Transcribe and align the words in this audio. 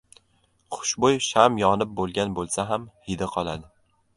•Xushbo‘y 0.77 1.19
sham 1.27 1.59
yonib 1.63 1.93
bo‘lgan 2.01 2.33
bo‘lsa 2.39 2.69
ham 2.73 2.89
hidi 3.11 3.29
qoladi. 3.37 3.71